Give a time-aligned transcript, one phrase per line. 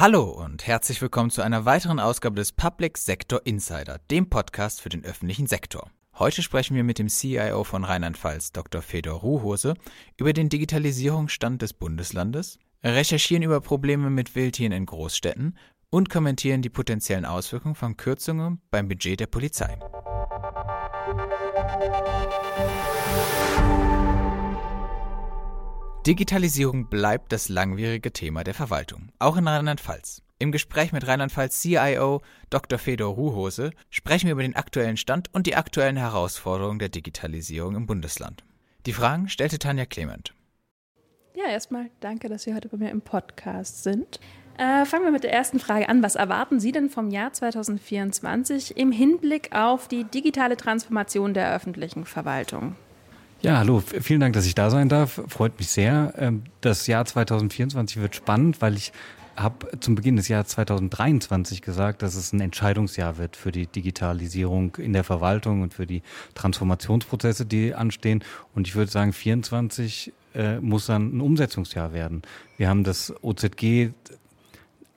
[0.00, 4.88] Hallo und herzlich willkommen zu einer weiteren Ausgabe des Public Sector Insider, dem Podcast für
[4.88, 5.90] den öffentlichen Sektor.
[6.18, 8.80] Heute sprechen wir mit dem CIO von Rheinland-Pfalz, Dr.
[8.80, 9.74] Fedor Ruhose,
[10.16, 15.58] über den Digitalisierungsstand des Bundeslandes, recherchieren über Probleme mit Wildtieren in Großstädten
[15.90, 19.78] und kommentieren die potenziellen Auswirkungen von Kürzungen beim Budget der Polizei.
[26.06, 30.22] Digitalisierung bleibt das langwierige Thema der Verwaltung, auch in Rheinland-Pfalz.
[30.38, 32.78] Im Gespräch mit Rheinland-Pfalz CIO Dr.
[32.78, 37.84] Fedor Ruhose sprechen wir über den aktuellen Stand und die aktuellen Herausforderungen der Digitalisierung im
[37.84, 38.44] Bundesland.
[38.86, 40.32] Die Fragen stellte Tanja Clement.
[41.34, 44.20] Ja, erstmal danke, dass Sie heute bei mir im Podcast sind.
[44.56, 46.02] Äh, fangen wir mit der ersten Frage an.
[46.02, 52.06] Was erwarten Sie denn vom Jahr 2024 im Hinblick auf die digitale Transformation der öffentlichen
[52.06, 52.74] Verwaltung?
[53.42, 55.22] Ja, hallo, vielen Dank, dass ich da sein darf.
[55.28, 56.12] Freut mich sehr.
[56.18, 58.92] Ähm, das Jahr 2024 wird spannend, weil ich
[59.34, 64.76] habe zum Beginn des Jahres 2023 gesagt, dass es ein Entscheidungsjahr wird für die Digitalisierung
[64.76, 66.02] in der Verwaltung und für die
[66.34, 68.22] Transformationsprozesse, die anstehen.
[68.54, 72.20] Und ich würde sagen, 24 äh, muss dann ein Umsetzungsjahr werden.
[72.58, 73.92] Wir haben das OZG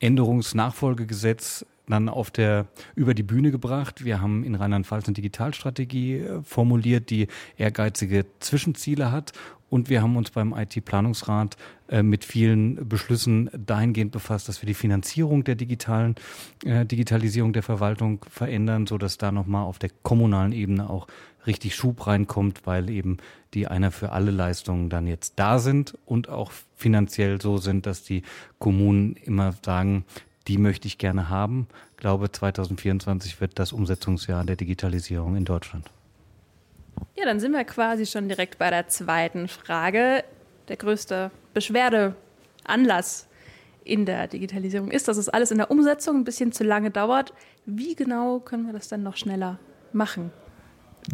[0.01, 4.05] Änderungsnachfolgegesetz dann auf der, über die Bühne gebracht.
[4.05, 9.33] Wir haben in Rheinland-Pfalz eine Digitalstrategie äh, formuliert, die ehrgeizige Zwischenziele hat.
[9.69, 11.57] Und wir haben uns beim IT-Planungsrat
[11.89, 16.15] äh, mit vielen Beschlüssen dahingehend befasst, dass wir die Finanzierung der digitalen
[16.63, 21.07] äh, Digitalisierung der Verwaltung verändern, so dass da nochmal auf der kommunalen Ebene auch
[21.47, 23.17] richtig Schub reinkommt, weil eben
[23.53, 28.03] die einer für alle Leistungen dann jetzt da sind und auch finanziell so sind, dass
[28.03, 28.21] die
[28.59, 30.05] Kommunen immer sagen,
[30.47, 31.67] die möchte ich gerne haben.
[31.91, 35.89] Ich glaube, 2024 wird das Umsetzungsjahr der Digitalisierung in Deutschland.
[37.15, 40.23] Ja, dann sind wir quasi schon direkt bei der zweiten Frage.
[40.67, 43.27] Der größte Beschwerdeanlass
[43.83, 47.33] in der Digitalisierung ist, dass es alles in der Umsetzung ein bisschen zu lange dauert.
[47.65, 49.59] Wie genau können wir das dann noch schneller
[49.91, 50.31] machen?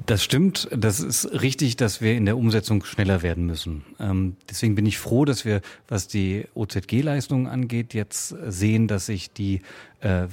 [0.06, 0.68] Das stimmt.
[0.76, 3.84] Das ist richtig, dass wir in der Umsetzung schneller werden müssen.
[4.00, 9.32] Ähm, deswegen bin ich froh, dass wir, was die OZG-Leistungen angeht, jetzt sehen, dass sich
[9.32, 9.62] die,
[10.02, 10.28] äh,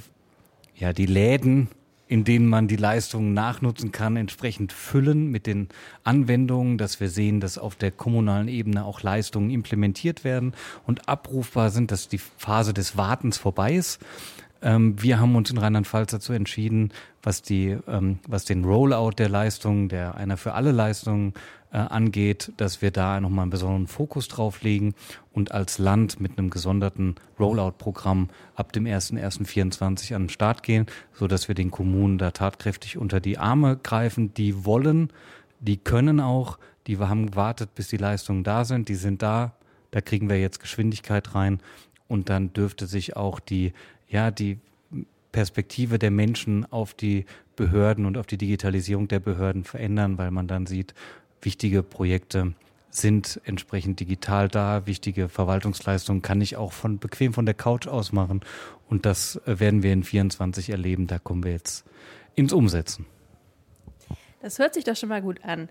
[0.76, 1.68] ja, die Läden,
[2.08, 5.68] in denen man die Leistungen nachnutzen kann, entsprechend füllen mit den
[6.04, 10.54] Anwendungen, dass wir sehen, dass auf der kommunalen Ebene auch Leistungen implementiert werden
[10.86, 14.00] und abrufbar sind, dass die Phase des Wartens vorbei ist.
[14.62, 19.28] Ähm, wir haben uns in Rheinland-Pfalz dazu entschieden, was die, ähm, was den Rollout der
[19.28, 21.34] Leistungen, der einer für alle Leistungen
[21.72, 24.94] äh, angeht, dass wir da nochmal einen besonderen Fokus drauf legen
[25.32, 31.26] und als Land mit einem gesonderten Rollout-Programm ab dem 1.1.24 an den Start gehen, so
[31.26, 35.12] dass wir den Kommunen da tatkräftig unter die Arme greifen, die wollen,
[35.60, 39.52] die können auch, die haben gewartet, bis die Leistungen da sind, die sind da,
[39.90, 41.60] da kriegen wir jetzt Geschwindigkeit rein
[42.08, 43.72] und dann dürfte sich auch die
[44.08, 44.58] ja, die
[45.32, 50.46] Perspektive der Menschen auf die Behörden und auf die Digitalisierung der Behörden verändern, weil man
[50.46, 50.94] dann sieht,
[51.42, 52.54] wichtige Projekte
[52.90, 58.12] sind entsprechend digital da, wichtige Verwaltungsleistungen kann ich auch von bequem von der Couch aus
[58.12, 58.40] machen
[58.88, 61.84] und das werden wir in 24 erleben, da kommen wir jetzt
[62.34, 63.06] ins Umsetzen.
[64.40, 65.68] Das hört sich doch schon mal gut an.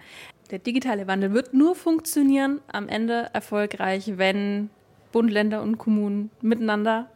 [0.51, 4.69] Der digitale Wandel wird nur funktionieren am Ende erfolgreich, wenn
[5.11, 7.09] Bund, Länder und Kommunen miteinander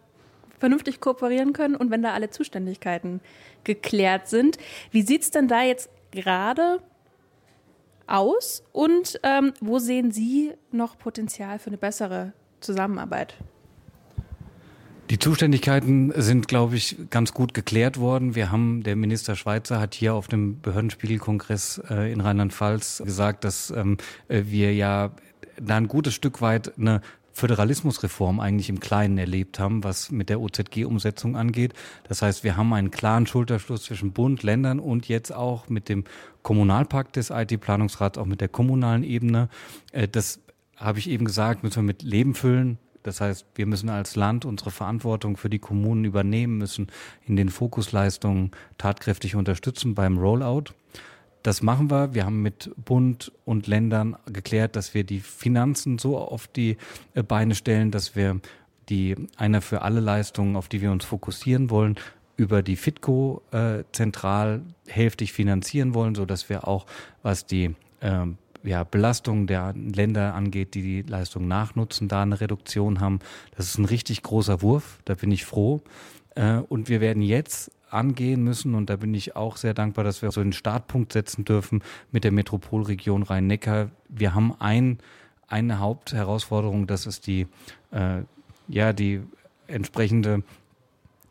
[0.60, 3.22] vernünftig kooperieren können und wenn da alle Zuständigkeiten
[3.64, 4.58] geklärt sind.
[4.92, 6.80] Wie sieht es denn da jetzt gerade
[8.08, 13.36] aus und ähm, wo sehen Sie noch Potenzial für eine bessere Zusammenarbeit?
[15.10, 18.36] Die Zuständigkeiten sind, glaube ich, ganz gut geklärt worden.
[18.36, 23.72] Wir haben, der Minister Schweizer hat hier auf dem Behördenspiegelkongress äh, in Rheinland-Pfalz gesagt, dass
[23.72, 23.98] ähm,
[24.28, 25.12] äh, wir ja
[25.60, 27.02] da ein gutes Stück weit eine
[27.40, 31.74] Föderalismusreform eigentlich im Kleinen erlebt haben, was mit der OZG-Umsetzung angeht.
[32.08, 36.04] Das heißt, wir haben einen klaren Schulterschluss zwischen Bund, Ländern und jetzt auch mit dem
[36.44, 39.50] Kommunalpakt des IT-Planungsrats, auch mit der kommunalen Ebene.
[39.92, 40.40] Äh, das
[40.76, 42.78] habe ich eben gesagt, müssen wir mit Leben füllen.
[43.04, 46.88] Das heißt, wir müssen als Land unsere Verantwortung für die Kommunen übernehmen, müssen
[47.26, 50.74] in den Fokusleistungen tatkräftig unterstützen beim Rollout.
[51.44, 52.14] Das machen wir.
[52.14, 56.78] Wir haben mit Bund und Ländern geklärt, dass wir die Finanzen so auf die
[57.14, 58.40] äh, Beine stellen, dass wir
[58.90, 61.96] die einer für alle Leistungen, auf die wir uns fokussieren wollen,
[62.36, 66.86] über die FITCO äh, zentral hälftig finanzieren wollen, so dass wir auch,
[67.22, 68.26] was die äh,
[68.64, 73.20] ja, Belastung der Länder angeht, die die Leistung nachnutzen, da eine Reduktion haben.
[73.56, 75.82] Das ist ein richtig großer Wurf, da bin ich froh.
[76.36, 78.76] Äh, und wir werden jetzt angehen müssen.
[78.76, 81.82] Und da bin ich auch sehr dankbar, dass wir so einen Startpunkt setzen dürfen
[82.12, 83.90] mit der Metropolregion Rhein-Neckar.
[84.08, 85.00] Wir haben ein,
[85.48, 87.48] eine Hauptherausforderung, das ist die,
[87.92, 88.22] äh,
[88.68, 89.22] ja, die
[89.68, 90.44] entsprechende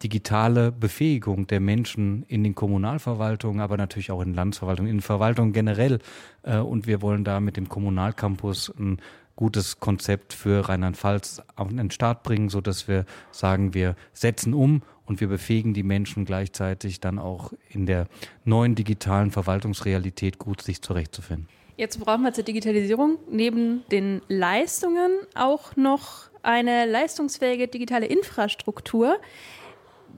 [0.02, 5.98] digitale Befähigung der Menschen in den Kommunalverwaltungen, aber natürlich auch in Landesverwaltungen, in Verwaltungen generell.
[6.42, 9.00] Äh, und wir wollen da mit dem Kommunalcampus ein
[9.38, 14.82] gutes Konzept für Rheinland-Pfalz auf den Start bringen, so dass wir sagen, wir setzen um
[15.06, 18.08] und wir befähigen die Menschen gleichzeitig dann auch in der
[18.44, 21.46] neuen digitalen Verwaltungsrealität gut sich zurechtzufinden.
[21.76, 29.18] Jetzt brauchen wir zur Digitalisierung neben den Leistungen auch noch eine leistungsfähige digitale Infrastruktur.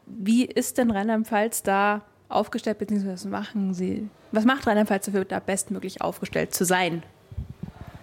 [0.06, 4.08] Wie ist denn Rheinland-Pfalz da aufgestellt, beziehungsweise machen Sie?
[4.32, 7.02] Was macht Rheinland-Pfalz dafür, da bestmöglich aufgestellt zu sein?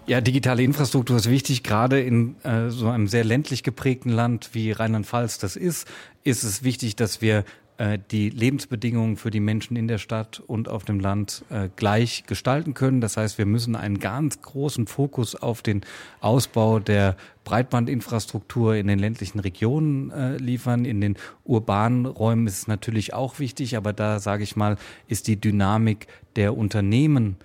[0.07, 1.63] Ja, digitale Infrastruktur ist wichtig.
[1.63, 5.85] Gerade in äh, so einem sehr ländlich geprägten Land wie Rheinland-Pfalz das ist,
[6.23, 7.43] ist es wichtig, dass wir
[7.77, 12.23] äh, die Lebensbedingungen für die Menschen in der Stadt und auf dem Land äh, gleich
[12.25, 13.01] gestalten können.
[13.01, 15.81] Das heißt, wir müssen einen ganz großen Fokus auf den
[16.21, 20.85] Ausbau der Breitbandinfrastruktur in den ländlichen Regionen äh, liefern.
[20.85, 24.77] In den urbanen Räumen ist es natürlich auch wichtig, aber da sage ich mal,
[25.09, 26.07] ist die Dynamik
[26.37, 27.35] der Unternehmen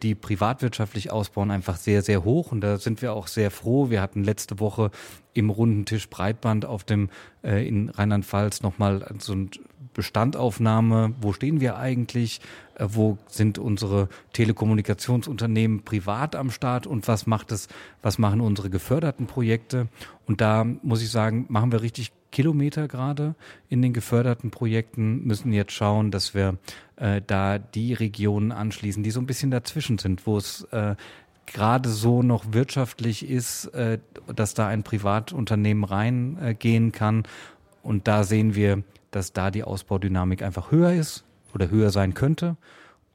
[0.00, 2.52] die privatwirtschaftlich ausbauen, einfach sehr, sehr hoch.
[2.52, 3.90] Und da sind wir auch sehr froh.
[3.90, 4.90] Wir hatten letzte Woche
[5.34, 7.10] im runden Tisch Breitband auf dem
[7.42, 9.50] äh, in Rheinland-Pfalz nochmal so ein
[9.94, 11.14] Bestandaufnahme.
[11.20, 12.40] Wo stehen wir eigentlich?
[12.74, 17.68] Äh, wo sind unsere Telekommunikationsunternehmen privat am Start und was macht es,
[18.02, 19.88] was machen unsere geförderten Projekte?
[20.26, 23.34] Und da muss ich sagen, machen wir richtig Kilometer gerade
[23.68, 26.56] in den geförderten Projekten, müssen jetzt schauen, dass wir
[26.96, 30.96] äh, da die Regionen anschließen, die so ein bisschen dazwischen sind, wo es äh,
[31.46, 33.98] gerade so noch wirtschaftlich ist, äh,
[34.34, 37.24] dass da ein Privatunternehmen reingehen kann.
[37.82, 41.24] Und da sehen wir, dass da die Ausbaudynamik einfach höher ist
[41.54, 42.56] oder höher sein könnte.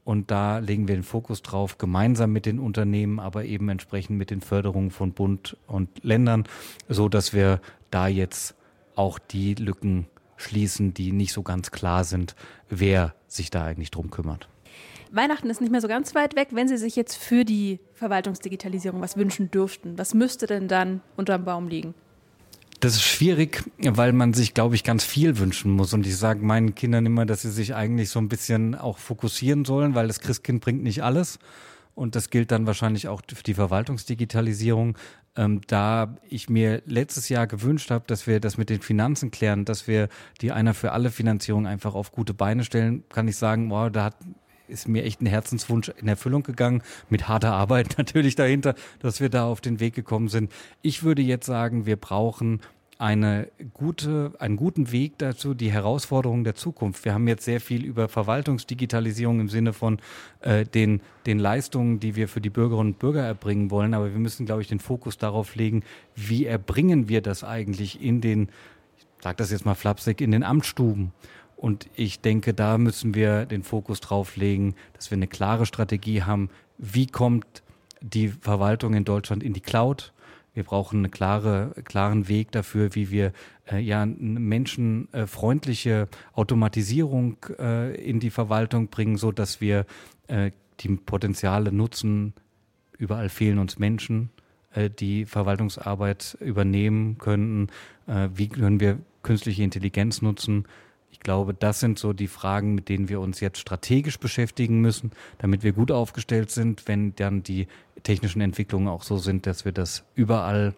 [0.04, 4.30] Und da legen wir den Fokus drauf, gemeinsam mit den Unternehmen, aber eben entsprechend mit
[4.30, 6.46] den Förderungen von Bund und Ländern,
[6.88, 7.60] so dass wir
[7.92, 8.56] da jetzt
[8.96, 12.36] auch die Lücken schließen, die nicht so ganz klar sind,
[12.70, 14.48] wer sich da eigentlich drum kümmert.
[15.12, 16.50] Weihnachten ist nicht mehr so ganz weit weg.
[16.52, 21.44] Wenn Sie sich jetzt für die Verwaltungsdigitalisierung was wünschen dürften, was müsste denn dann unterm
[21.44, 21.94] Baum liegen?
[22.80, 25.94] Das ist schwierig, weil man sich, glaube ich, ganz viel wünschen muss.
[25.94, 29.66] Und ich sage meinen Kindern immer, dass sie sich eigentlich so ein bisschen auch fokussieren
[29.66, 31.40] sollen, weil das Christkind bringt nicht alles.
[31.96, 34.96] Und das gilt dann wahrscheinlich auch für die Verwaltungsdigitalisierung.
[35.36, 39.66] Ähm, da ich mir letztes Jahr gewünscht habe, dass wir das mit den Finanzen klären,
[39.66, 40.08] dass wir
[40.42, 44.06] die einer für alle Finanzierung einfach auf gute Beine stellen, kann ich sagen, wow, da
[44.06, 44.16] hat
[44.68, 49.30] ist mir echt ein Herzenswunsch in Erfüllung gegangen, mit harter Arbeit natürlich dahinter, dass wir
[49.30, 50.52] da auf den Weg gekommen sind.
[50.82, 52.62] Ich würde jetzt sagen, wir brauchen
[53.00, 57.06] eine gute, einen guten Weg dazu, die Herausforderungen der Zukunft.
[57.06, 60.00] Wir haben jetzt sehr viel über Verwaltungsdigitalisierung im Sinne von
[60.42, 63.94] äh, den, den Leistungen, die wir für die Bürgerinnen und Bürger erbringen wollen.
[63.94, 65.84] Aber wir müssen, glaube ich, den Fokus darauf legen,
[66.16, 68.50] wie erbringen wir das eigentlich in den,
[68.98, 71.12] ich sage das jetzt mal flapsig, in den Amtsstuben.
[71.58, 76.24] Und ich denke, da müssen wir den Fokus drauf legen, dass wir eine klare Strategie
[76.24, 77.64] haben, wie kommt
[78.00, 80.14] die Verwaltung in Deutschland in die Cloud,
[80.58, 83.32] wir brauchen einen klare, klaren Weg dafür, wie wir
[83.72, 89.86] äh, ja menschenfreundliche Automatisierung äh, in die Verwaltung bringen, so dass wir
[90.26, 90.50] äh,
[90.80, 92.34] die Potenziale nutzen.
[92.98, 94.32] Überall fehlen uns Menschen,
[94.74, 97.68] äh, die Verwaltungsarbeit übernehmen könnten.
[98.08, 100.66] Äh, wie können wir künstliche Intelligenz nutzen?
[101.10, 105.12] Ich glaube, das sind so die Fragen, mit denen wir uns jetzt strategisch beschäftigen müssen,
[105.40, 107.68] damit wir gut aufgestellt sind, wenn dann die
[108.04, 110.76] technischen Entwicklungen auch so sind, dass wir das überall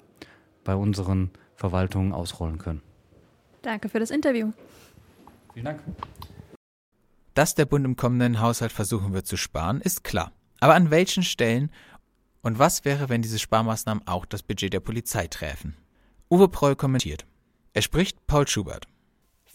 [0.63, 2.81] bei unseren Verwaltungen ausrollen können.
[3.62, 4.51] Danke für das Interview.
[5.53, 5.81] Vielen Dank.
[7.33, 10.31] Dass der Bund im kommenden Haushalt versuchen wird zu sparen, ist klar.
[10.59, 11.71] Aber an welchen Stellen
[12.41, 15.75] und was wäre, wenn diese Sparmaßnahmen auch das Budget der Polizei träfen?
[16.29, 17.25] Uwe Proll kommentiert.
[17.74, 18.88] Er spricht Paul Schubert.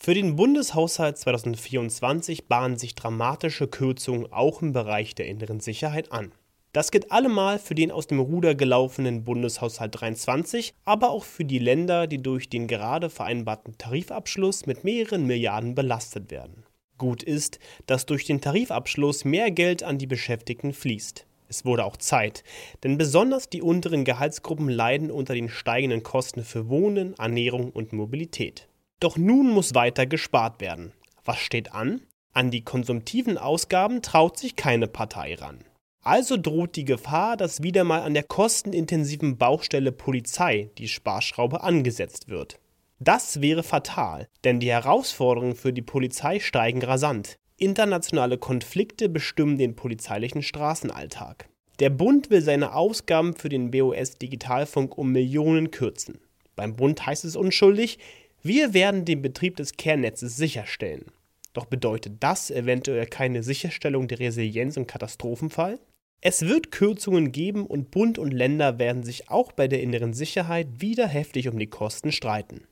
[0.05, 6.33] Für den Bundeshaushalt 2024 bahnen sich dramatische Kürzungen auch im Bereich der inneren Sicherheit an.
[6.75, 11.59] Das gilt allemal für den aus dem Ruder gelaufenen Bundeshaushalt 23, aber auch für die
[11.59, 16.65] Länder, die durch den gerade vereinbarten Tarifabschluss mit mehreren Milliarden belastet werden.
[16.99, 21.25] Gut ist, dass durch den Tarifabschluss mehr Geld an die Beschäftigten fließt.
[21.49, 22.45] Es wurde auch Zeit,
[22.83, 28.69] denn besonders die unteren Gehaltsgruppen leiden unter den steigenden Kosten für Wohnen, Ernährung und Mobilität.
[29.01, 30.93] Doch nun muss weiter gespart werden.
[31.25, 32.03] Was steht an?
[32.33, 35.65] An die konsumtiven Ausgaben traut sich keine Partei ran.
[36.03, 42.29] Also droht die Gefahr, dass wieder mal an der kostenintensiven Baustelle Polizei die Sparschraube angesetzt
[42.29, 42.59] wird.
[42.99, 47.37] Das wäre fatal, denn die Herausforderungen für die Polizei steigen rasant.
[47.57, 51.49] Internationale Konflikte bestimmen den polizeilichen Straßenalltag.
[51.81, 56.21] Der Bund will seine Ausgaben für den BOS Digitalfunk um Millionen kürzen.
[56.55, 57.99] Beim Bund heißt es unschuldig,
[58.47, 61.07] Wir werden den Betrieb des Kernnetzes sicherstellen.
[61.55, 65.81] Doch bedeutet das eventuell keine Sicherstellung der Resilienz im Katastrophenfall?
[66.21, 70.83] Es wird Kürzungen geben und Bund und Länder werden sich auch bei der inneren Sicherheit
[70.83, 72.67] wieder heftig um die Kosten streiten.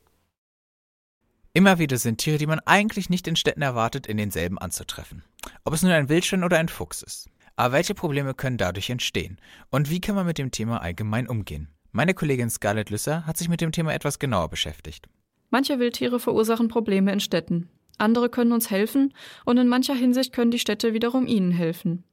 [1.54, 5.24] Immer wieder sind Tiere, die man eigentlich nicht in Städten erwartet, in denselben anzutreffen.
[5.64, 7.30] Ob es nun ein Wildschwein oder ein Fuchs ist.
[7.56, 9.38] Aber welche Probleme können dadurch entstehen?
[9.70, 11.68] Und wie kann man mit dem Thema allgemein umgehen?
[11.92, 15.08] Meine Kollegin Scarlett Lüsser hat sich mit dem Thema etwas genauer beschäftigt.
[15.52, 17.68] Manche Wildtiere verursachen Probleme in Städten.
[17.98, 19.12] Andere können uns helfen
[19.44, 22.04] und in mancher Hinsicht können die Städte wiederum ihnen helfen.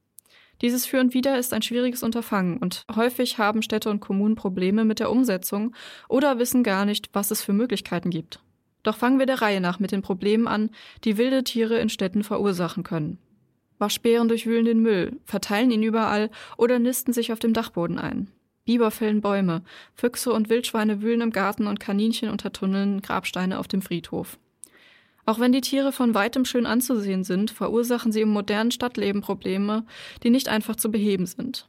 [0.61, 4.83] Dieses Für und Wider ist ein schwieriges Unterfangen und häufig haben Städte und Kommunen Probleme
[4.83, 5.73] mit der Umsetzung
[6.09, 8.41] oder wissen gar nicht, was es für Möglichkeiten gibt.
[8.83, 10.69] Doch fangen wir der Reihe nach mit den Problemen an,
[11.05, 13.19] die wilde Tiere in Städten verursachen können.
[13.77, 18.29] Waschbären durchwühlen den Müll, verteilen ihn überall oder nisten sich auf dem Dachboden ein.
[18.69, 19.63] Biber fällen Bäume,
[19.95, 24.37] Füchse und Wildschweine wühlen im Garten und Kaninchen untertunneln Grabsteine auf dem Friedhof.
[25.25, 29.87] Auch wenn die Tiere von weitem schön anzusehen sind, verursachen sie im modernen Stadtleben Probleme,
[30.21, 31.67] die nicht einfach zu beheben sind.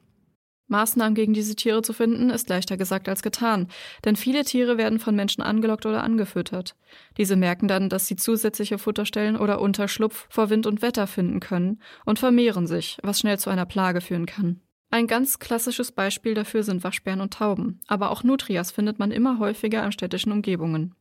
[0.66, 3.68] Maßnahmen gegen diese Tiere zu finden, ist leichter gesagt als getan,
[4.04, 6.76] denn viele Tiere werden von Menschen angelockt oder angefüttert.
[7.16, 11.80] Diese merken dann, dass sie zusätzliche Futterstellen oder Unterschlupf vor Wind und Wetter finden können
[12.04, 14.60] und vermehren sich, was schnell zu einer Plage führen kann.
[14.92, 19.38] Ein ganz klassisches Beispiel dafür sind Waschbären und Tauben, aber auch Nutrias findet man immer
[19.38, 20.96] häufiger in städtischen Umgebungen.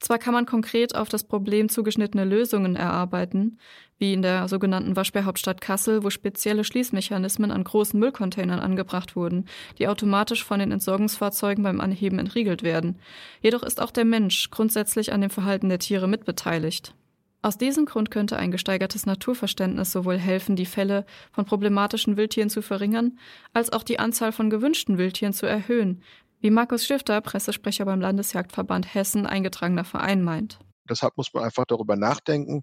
[0.00, 3.58] Zwar kann man konkret auf das Problem zugeschnittene Lösungen erarbeiten,
[3.98, 9.44] wie in der sogenannten Waschbärhauptstadt Kassel, wo spezielle Schließmechanismen an großen Müllcontainern angebracht wurden,
[9.78, 12.98] die automatisch von den Entsorgungsfahrzeugen beim Anheben entriegelt werden.
[13.42, 16.94] Jedoch ist auch der Mensch grundsätzlich an dem Verhalten der Tiere mitbeteiligt.
[17.44, 22.62] Aus diesem Grund könnte ein gesteigertes Naturverständnis sowohl helfen, die Fälle von problematischen Wildtieren zu
[22.62, 23.18] verringern,
[23.52, 26.04] als auch die Anzahl von gewünschten Wildtieren zu erhöhen,
[26.40, 30.60] wie Markus Stifter, Pressesprecher beim Landesjagdverband Hessen, eingetragener Verein meint.
[30.88, 32.62] Deshalb muss man einfach darüber nachdenken,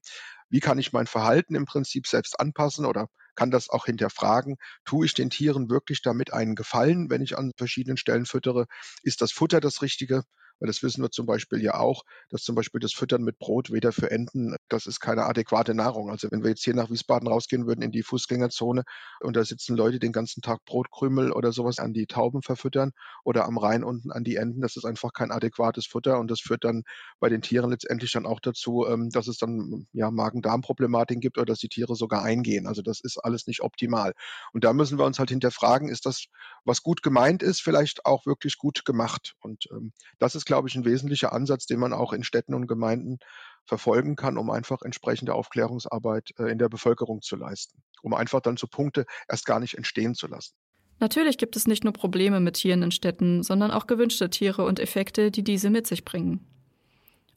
[0.50, 4.56] wie kann ich mein Verhalten im Prinzip selbst anpassen oder kann das auch hinterfragen,
[4.86, 8.66] tue ich den Tieren wirklich damit einen Gefallen, wenn ich an verschiedenen Stellen füttere?
[9.04, 10.24] Ist das Futter das Richtige?
[10.60, 13.72] Weil das wissen wir zum Beispiel ja auch, dass zum Beispiel das Füttern mit Brot
[13.72, 16.10] weder für Enten, das ist keine adäquate Nahrung.
[16.10, 18.84] Also wenn wir jetzt hier nach Wiesbaden rausgehen würden in die Fußgängerzone
[19.22, 22.92] und da sitzen Leute den ganzen Tag Brotkrümel oder sowas an die Tauben verfüttern
[23.24, 26.42] oder am Rhein unten an die Enten, das ist einfach kein adäquates Futter und das
[26.42, 26.84] führt dann
[27.20, 31.46] bei den Tieren letztendlich dann auch dazu, ähm, dass es dann ja Magen-Darm-Problematiken gibt oder
[31.46, 32.68] dass die Tiere sogar eingehen.
[32.68, 34.14] Also das ist alles nicht optimal.
[34.54, 36.26] Und da müssen wir uns halt hinterfragen, ist das,
[36.66, 39.36] was gut gemeint ist, vielleicht auch wirklich gut gemacht?
[39.42, 42.66] Und ähm, das ist glaube ich, ein wesentlicher Ansatz, den man auch in Städten und
[42.66, 43.20] Gemeinden
[43.66, 48.58] verfolgen kann, um einfach entsprechende Aufklärungsarbeit äh, in der Bevölkerung zu leisten, um einfach dann
[48.58, 50.56] so Punkte erst gar nicht entstehen zu lassen.
[51.00, 54.80] Natürlich gibt es nicht nur Probleme mit Tieren in Städten, sondern auch gewünschte Tiere und
[54.80, 56.44] Effekte, die diese mit sich bringen.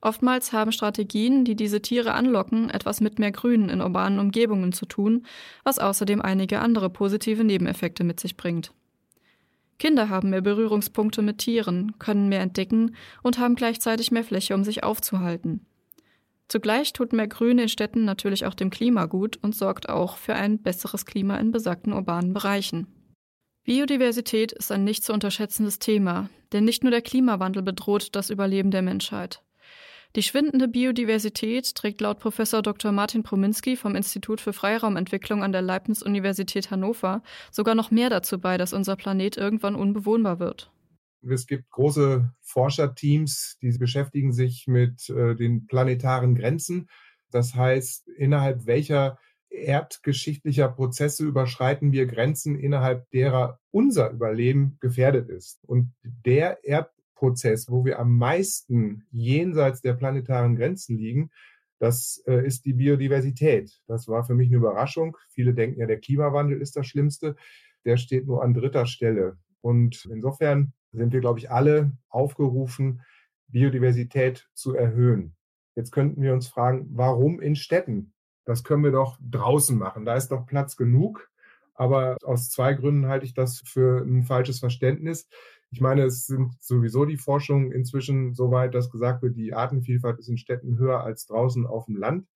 [0.01, 4.87] Oftmals haben Strategien, die diese Tiere anlocken, etwas mit mehr Grün in urbanen Umgebungen zu
[4.87, 5.27] tun,
[5.65, 8.73] was außerdem einige andere positive Nebeneffekte mit sich bringt.
[9.79, 14.65] Kinder haben mehr Berührungspunkte mit Tieren, können mehr entdecken und haben gleichzeitig mehr Fläche, um
[14.65, 15.67] sich aufzuhalten.
[16.49, 20.35] Zugleich tut mehr Grün in Städten natürlich auch dem Klima gut und sorgt auch für
[20.35, 22.87] ein besseres Klima in besagten urbanen Bereichen.
[23.65, 28.71] Biodiversität ist ein nicht zu unterschätzendes Thema, denn nicht nur der Klimawandel bedroht das Überleben
[28.71, 29.43] der Menschheit.
[30.15, 32.93] Die schwindende Biodiversität trägt laut Professor Dr.
[32.93, 38.59] Martin Prominski vom Institut für Freiraumentwicklung an der Leibniz-Universität Hannover sogar noch mehr dazu bei,
[38.59, 40.71] dass unser Planet irgendwann unbewohnbar wird.
[41.27, 46.91] Es gibt große Forscherteams, die beschäftigen sich mit äh, den planetaren Grenzen.
[47.31, 55.61] Das heißt, innerhalb welcher erdgeschichtlicher Prozesse überschreiten wir Grenzen, innerhalb derer unser Überleben gefährdet ist.
[55.65, 56.91] Und der Erd
[57.23, 61.31] Prozess, wo wir am meisten jenseits der planetaren Grenzen liegen,
[61.79, 63.81] das äh, ist die Biodiversität.
[63.87, 65.17] Das war für mich eine Überraschung.
[65.31, 67.37] Viele denken ja, der Klimawandel ist das Schlimmste.
[67.85, 69.37] Der steht nur an dritter Stelle.
[69.61, 73.03] Und insofern sind wir, glaube ich, alle aufgerufen,
[73.47, 75.37] Biodiversität zu erhöhen.
[75.77, 78.15] Jetzt könnten wir uns fragen, warum in Städten?
[78.45, 80.05] Das können wir doch draußen machen.
[80.05, 81.31] Da ist doch Platz genug.
[81.75, 85.29] Aber aus zwei Gründen halte ich das für ein falsches Verständnis.
[85.73, 90.19] Ich meine, es sind sowieso die Forschungen inzwischen so weit, dass gesagt wird, die Artenvielfalt
[90.19, 92.29] ist in Städten höher als draußen auf dem Land.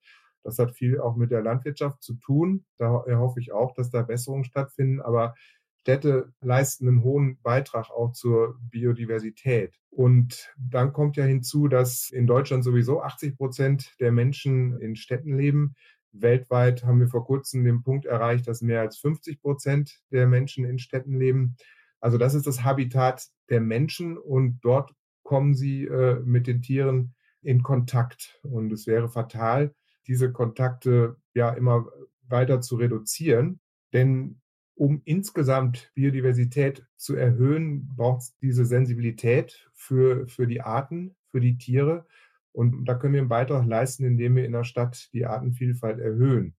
[0.43, 2.65] Das hat viel auch mit der Landwirtschaft zu tun.
[2.79, 5.03] Da hoffe ich auch, dass da Besserungen stattfinden.
[5.03, 5.35] Aber
[5.83, 9.75] Städte leisten einen hohen Beitrag auch zur Biodiversität.
[9.91, 15.37] Und dann kommt ja hinzu, dass in Deutschland sowieso 80 Prozent der Menschen in Städten
[15.37, 15.75] leben.
[16.13, 20.65] Weltweit haben wir vor kurzem den Punkt erreicht, dass mehr als 50 Prozent der Menschen
[20.65, 21.57] in Städten leben.
[22.01, 27.15] Also das ist das Habitat der Menschen und dort kommen sie äh, mit den Tieren
[27.43, 28.41] in Kontakt.
[28.43, 29.75] Und es wäre fatal,
[30.07, 31.87] diese Kontakte ja immer
[32.29, 33.61] weiter zu reduzieren.
[33.93, 34.41] Denn
[34.75, 41.57] um insgesamt Biodiversität zu erhöhen, braucht es diese Sensibilität für, für die Arten, für die
[41.57, 42.07] Tiere.
[42.53, 46.55] Und da können wir einen Beitrag leisten, indem wir in der Stadt die Artenvielfalt erhöhen.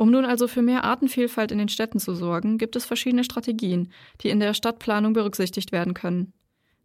[0.00, 3.92] Um nun also für mehr Artenvielfalt in den Städten zu sorgen, gibt es verschiedene Strategien,
[4.22, 6.32] die in der Stadtplanung berücksichtigt werden können.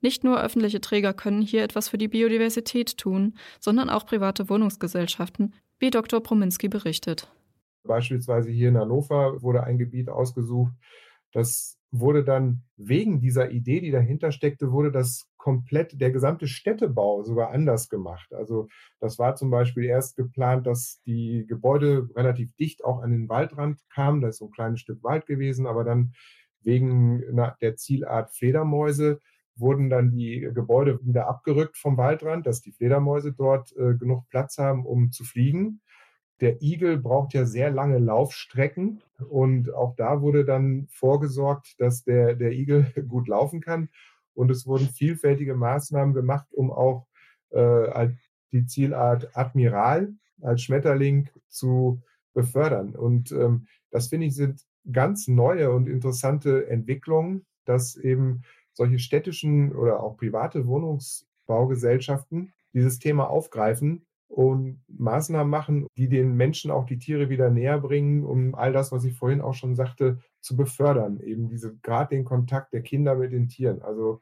[0.01, 5.53] Nicht nur öffentliche Träger können hier etwas für die Biodiversität tun, sondern auch private Wohnungsgesellschaften,
[5.79, 6.22] wie Dr.
[6.22, 7.31] Prominski berichtet.
[7.84, 10.74] Beispielsweise hier in Hannover wurde ein Gebiet ausgesucht.
[11.31, 17.24] Das wurde dann wegen dieser Idee, die dahinter steckte, wurde das komplett, der gesamte Städtebau
[17.24, 18.34] sogar anders gemacht.
[18.34, 18.68] Also
[19.00, 23.80] das war zum Beispiel erst geplant, dass die Gebäude relativ dicht auch an den Waldrand
[23.94, 24.22] kamen.
[24.22, 26.13] Da ist so ein kleines Stück Wald gewesen, aber dann
[26.62, 27.22] wegen
[27.62, 29.20] der Zielart Fledermäuse
[29.56, 34.58] wurden dann die Gebäude wieder abgerückt vom Waldrand, dass die Fledermäuse dort äh, genug Platz
[34.58, 35.82] haben, um zu fliegen.
[36.42, 42.36] Der Igel braucht ja sehr lange Laufstrecken und auch da wurde dann vorgesorgt, dass der,
[42.36, 43.89] der Igel gut laufen kann.
[44.34, 47.08] Und es wurden vielfältige Maßnahmen gemacht, um auch
[47.51, 48.10] äh,
[48.51, 52.01] die Zielart Admiral als Schmetterling zu
[52.34, 52.96] befördern.
[52.96, 54.62] Und ähm, das finde ich sind
[54.92, 63.30] ganz neue und interessante Entwicklungen, dass eben solche städtischen oder auch private Wohnungsbaugesellschaften dieses Thema
[63.30, 68.74] aufgreifen und Maßnahmen machen, die den Menschen auch die Tiere wieder näher bringen, um all
[68.74, 71.20] das, was ich vorhin auch schon sagte, zu befördern.
[71.22, 73.82] Eben diese, gerade den Kontakt der Kinder mit den Tieren.
[73.82, 74.22] Also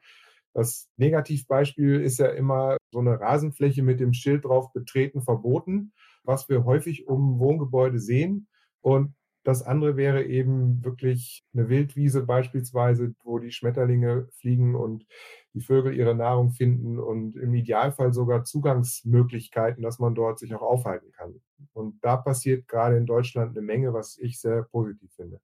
[0.52, 5.92] das Negativbeispiel ist ja immer so eine Rasenfläche mit dem Schild drauf betreten verboten,
[6.22, 8.46] was wir häufig um Wohngebäude sehen.
[8.80, 15.06] Und das andere wäre eben wirklich eine Wildwiese beispielsweise, wo die Schmetterlinge fliegen und
[15.52, 20.62] die Vögel ihre Nahrung finden und im Idealfall sogar Zugangsmöglichkeiten, dass man dort sich auch
[20.62, 21.40] aufhalten kann.
[21.74, 25.40] Und da passiert gerade in Deutschland eine Menge, was ich sehr positiv finde.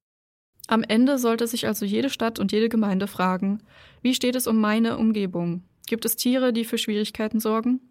[0.67, 3.61] Am Ende sollte sich also jede Stadt und jede Gemeinde fragen,
[4.01, 5.63] wie steht es um meine Umgebung?
[5.85, 7.81] Gibt es Tiere, die für Schwierigkeiten sorgen?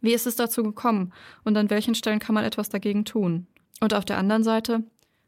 [0.00, 1.12] Wie ist es dazu gekommen
[1.44, 3.46] und an welchen Stellen kann man etwas dagegen tun?
[3.80, 4.84] Und auf der anderen Seite,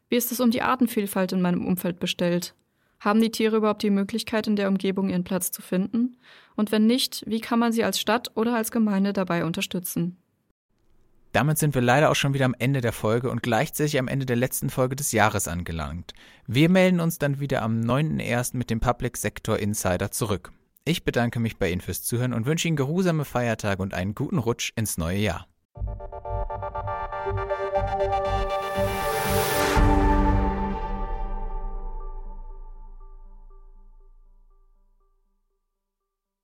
[0.09, 2.53] wie ist es um die Artenvielfalt in meinem Umfeld bestellt?
[2.99, 6.17] Haben die Tiere überhaupt die Möglichkeit, in der Umgebung ihren Platz zu finden?
[6.55, 10.17] Und wenn nicht, wie kann man sie als Stadt oder als Gemeinde dabei unterstützen?
[11.33, 14.25] Damit sind wir leider auch schon wieder am Ende der Folge und gleichzeitig am Ende
[14.25, 16.13] der letzten Folge des Jahres angelangt.
[16.47, 18.57] Wir melden uns dann wieder am 9.1.
[18.57, 20.51] mit dem Public Sector Insider zurück.
[20.85, 24.39] Ich bedanke mich bei Ihnen fürs Zuhören und wünsche Ihnen geruhsame Feiertage und einen guten
[24.39, 25.47] Rutsch ins neue Jahr.